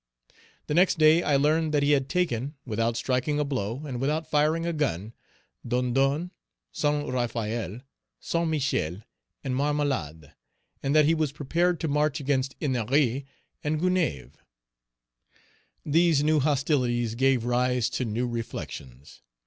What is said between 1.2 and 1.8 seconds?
I learned